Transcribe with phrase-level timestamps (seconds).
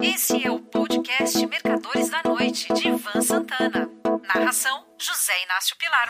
[0.00, 3.90] Esse é o podcast Mercadores da Noite, de Ivan Santana.
[4.26, 6.08] Narração: José Inácio Pilar.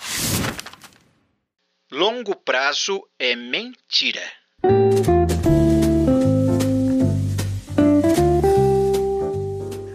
[1.91, 4.23] Longo prazo é mentira.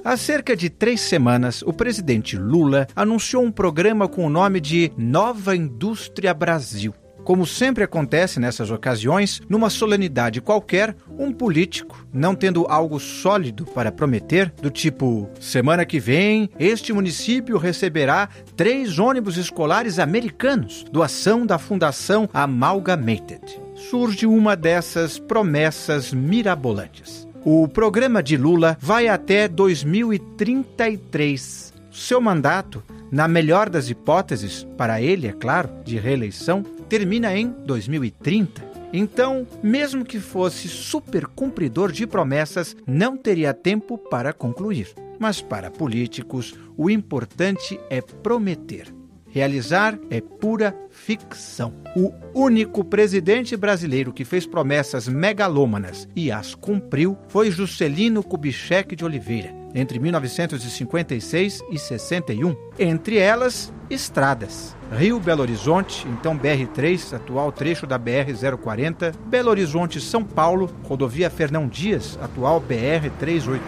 [0.03, 4.91] Há cerca de três semanas, o presidente Lula anunciou um programa com o nome de
[4.97, 6.93] Nova Indústria Brasil.
[7.23, 13.91] Como sempre acontece nessas ocasiões, numa solenidade qualquer, um político, não tendo algo sólido para
[13.91, 21.57] prometer, do tipo: semana que vem, este município receberá três ônibus escolares americanos, doação da
[21.57, 23.41] Fundação Amalgamated.
[23.75, 27.27] Surge uma dessas promessas mirabolantes.
[27.45, 31.73] O programa de Lula vai até 2033.
[31.91, 32.81] Seu mandato,
[33.13, 38.63] na melhor das hipóteses, para ele, é claro, de reeleição, termina em 2030.
[38.91, 44.95] Então, mesmo que fosse super cumpridor de promessas, não teria tempo para concluir.
[45.19, 48.91] Mas para políticos, o importante é prometer.
[49.29, 51.71] Realizar é pura ficção.
[51.95, 59.05] O único presidente brasileiro que fez promessas megalômanas e as cumpriu foi Juscelino Kubitschek de
[59.05, 62.55] Oliveira, entre 1956 e 61.
[62.77, 64.75] Entre elas, estradas.
[64.91, 71.67] Rio Belo Horizonte, então BR-3, atual trecho da BR-040, Belo Horizonte São Paulo, rodovia Fernão
[71.67, 73.59] Dias, atual BR-381,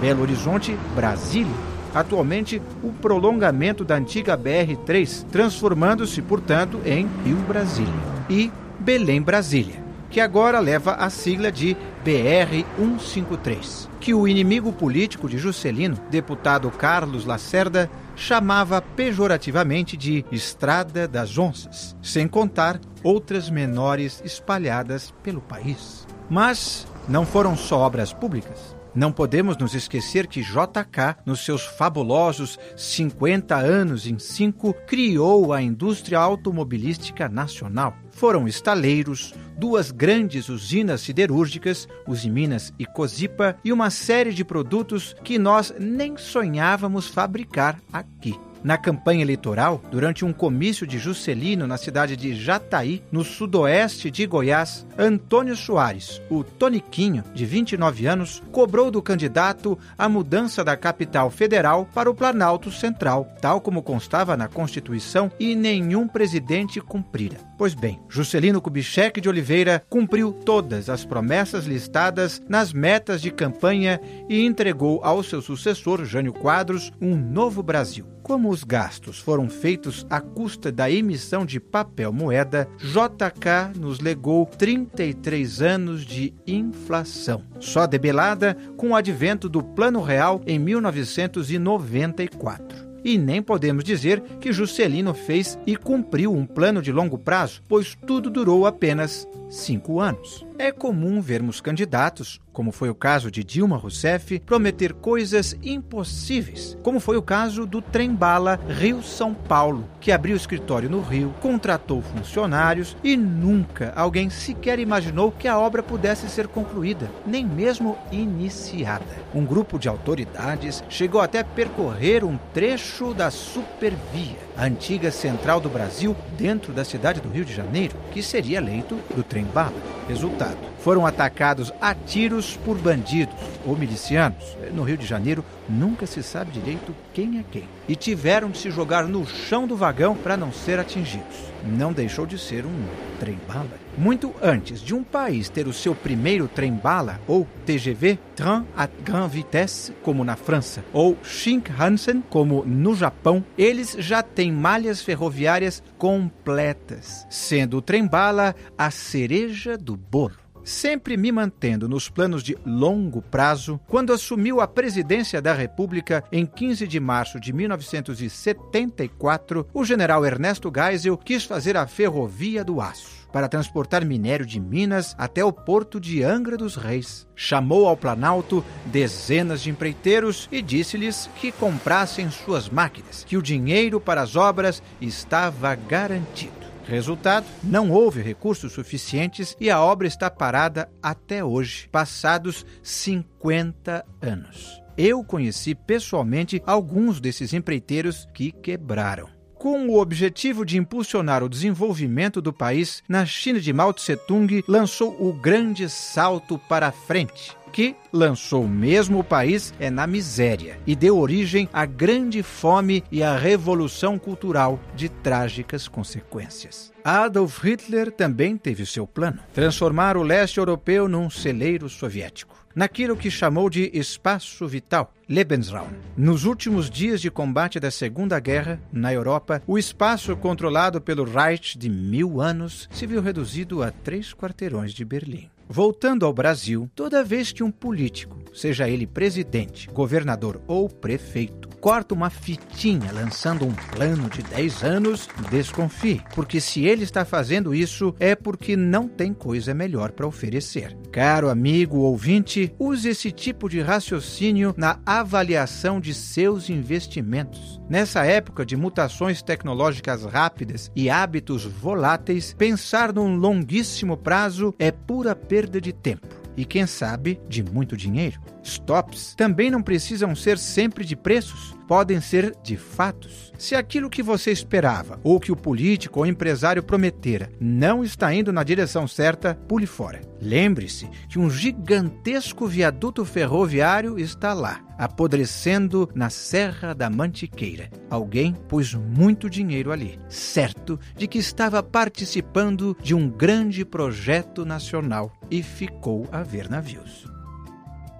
[0.00, 1.52] Belo Horizonte Brasília,
[1.94, 7.92] atualmente o prolongamento da antiga BR-3, transformando-se, portanto, em Rio Brasília.
[8.30, 9.81] E Belém Brasília,
[10.12, 11.74] que agora leva a sigla de
[12.04, 21.38] BR-153, que o inimigo político de Juscelino, deputado Carlos Lacerda, chamava pejorativamente de Estrada das
[21.38, 26.06] Onças, sem contar outras menores espalhadas pelo país.
[26.28, 28.76] Mas não foram só obras públicas.
[28.94, 35.62] Não podemos nos esquecer que JK, nos seus fabulosos 50 anos em 5, criou a
[35.62, 37.96] indústria automobilística nacional.
[38.10, 45.38] Foram estaleiros, duas grandes usinas siderúrgicas, Usiminas e Cozipa, e uma série de produtos que
[45.38, 52.16] nós nem sonhávamos fabricar aqui na campanha eleitoral, durante um comício de Juscelino na cidade
[52.16, 59.02] de Jataí, no sudoeste de Goiás, Antônio Soares, o Toniquinho, de 29 anos, cobrou do
[59.02, 65.30] candidato a mudança da capital federal para o Planalto Central, tal como constava na Constituição
[65.38, 67.36] e nenhum presidente cumprira.
[67.56, 74.00] Pois bem, Juscelino Kubitschek de Oliveira cumpriu todas as promessas listadas nas metas de campanha
[74.28, 78.06] e entregou ao seu sucessor, Jânio Quadros, um novo Brasil.
[78.22, 84.44] Como os gastos foram feitos à custa da emissão de papel moeda, JK nos legou
[84.44, 92.92] 33 anos de inflação, só debelada com o advento do Plano Real em 1994.
[93.04, 97.96] E nem podemos dizer que Juscelino fez e cumpriu um plano de longo prazo, pois
[98.06, 100.46] tudo durou apenas cinco anos.
[100.56, 107.00] É comum vermos candidatos, como foi o caso de Dilma Rousseff, prometer coisas impossíveis, como
[107.00, 113.16] foi o caso do trem-bala Rio-São Paulo, que abriu escritório no Rio, contratou funcionários e
[113.16, 119.04] nunca alguém sequer imaginou que a obra pudesse ser concluída, nem mesmo iniciada.
[119.34, 125.60] Um grupo de autoridades chegou até a percorrer um trecho da Supervia, a antiga central
[125.60, 129.72] do Brasil, dentro da cidade do Rio de Janeiro, que seria leito do trem-bala.
[130.08, 134.56] Resultado: foram atacados a tiros por bandidos ou milicianos.
[134.72, 137.68] No Rio de Janeiro, nunca se sabe direito quem é quem.
[137.88, 141.52] E tiveram de se jogar no chão do vagão para não ser atingidos.
[141.64, 142.84] Não deixou de ser um
[143.20, 143.70] trem-bala.
[143.96, 149.36] Muito antes de um país ter o seu primeiro trem-bala, ou TGV, Train à Grande
[149.36, 157.26] Vitesse, como na França, ou Shinkansen, como no Japão, eles já têm malhas ferroviárias completas,
[157.28, 163.80] sendo o trem-bala a cereja do bolo sempre me mantendo nos planos de longo prazo,
[163.86, 170.72] quando assumiu a presidência da República em 15 de março de 1974, o general Ernesto
[170.74, 175.98] Geisel quis fazer a Ferrovia do Aço para transportar minério de Minas até o porto
[175.98, 177.26] de Angra dos Reis.
[177.34, 184.00] Chamou ao Planalto dezenas de empreiteiros e disse-lhes que comprassem suas máquinas, que o dinheiro
[184.00, 186.61] para as obras estava garantido.
[186.86, 194.82] Resultado: não houve recursos suficientes e a obra está parada até hoje, passados 50 anos.
[194.96, 199.41] Eu conheci pessoalmente alguns desses empreiteiros que quebraram.
[199.62, 205.16] Com o objetivo de impulsionar o desenvolvimento do país, na China de Mao Tse-tung lançou
[205.20, 210.96] o Grande Salto para a Frente, que lançou mesmo o país é na miséria e
[210.96, 216.92] deu origem à grande fome e à revolução cultural de trágicas consequências.
[217.04, 223.30] Adolf Hitler também teve seu plano: transformar o leste europeu num celeiro soviético naquilo que
[223.30, 225.88] chamou de espaço vital, Lebensraum.
[226.16, 231.78] Nos últimos dias de combate da Segunda Guerra, na Europa, o espaço controlado pelo Reich
[231.78, 235.48] de mil anos se viu reduzido a três quarteirões de Berlim.
[235.68, 242.14] Voltando ao Brasil, toda vez que um político, seja ele presidente, governador ou prefeito, corta
[242.14, 248.14] uma fitinha lançando um plano de 10 anos, desconfie, porque se ele está fazendo isso
[248.20, 250.96] é porque não tem coisa melhor para oferecer.
[251.10, 257.80] Caro amigo ouvinte, use esse tipo de raciocínio na avaliação de seus investimentos.
[257.90, 265.34] Nessa época de mutações tecnológicas rápidas e hábitos voláteis, pensar num longuíssimo prazo é pura
[265.34, 268.40] perda de tempo e, quem sabe, de muito dinheiro.
[268.62, 273.52] Stops também não precisam ser sempre de preços, podem ser de fatos.
[273.58, 278.52] Se aquilo que você esperava ou que o político ou empresário prometera não está indo
[278.52, 280.20] na direção certa, pule fora.
[280.40, 287.90] Lembre-se que um gigantesco viaduto ferroviário está lá, apodrecendo na Serra da Mantiqueira.
[288.10, 295.32] Alguém pôs muito dinheiro ali, certo de que estava participando de um grande projeto nacional
[295.50, 297.31] e ficou a ver navios.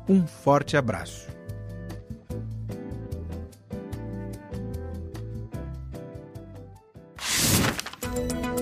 [0.08, 1.28] Um forte abraço.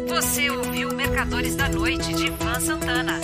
[0.08, 3.18] Você ouviu Mercadores da Noite de Ivan Santana.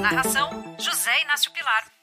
[0.00, 1.99] Narração: José Inácio Pilar.